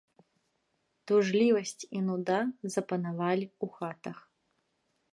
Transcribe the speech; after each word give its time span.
Тужлівасць 1.11 1.83
і 1.99 2.03
нуда 2.09 2.39
запанавалі 2.79 3.45
ў 3.63 3.81
хатах. 3.81 4.17